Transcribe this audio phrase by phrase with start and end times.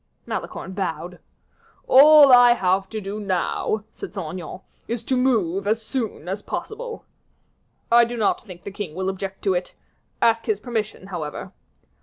[0.25, 1.19] Malicorne bowed.
[1.87, 6.41] "All I have to do now," said Saint Aignan, "is to move as soon as
[6.41, 7.05] possible."
[7.91, 9.75] "I do not think the king will object to it.
[10.19, 11.53] Ask his permission, however."